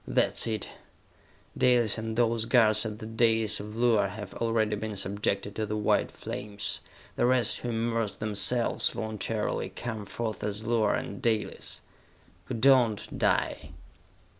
[0.07, 0.67] "That's it!
[1.55, 5.77] Dalis and those guards at the dais of Luar have already been subjected to the
[5.77, 6.81] white flames!
[7.17, 11.81] The rest who immerse themselves, voluntarily, come forth as Luar and Dalis!
[12.45, 13.73] Who do not, die.